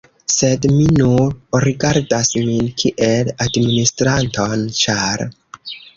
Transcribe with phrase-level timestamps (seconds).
[0.35, 5.29] Sed mi nur rigardas min kiel administranton, ĉar.